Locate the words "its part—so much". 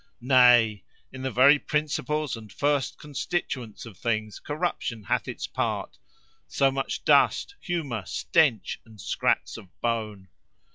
5.27-7.03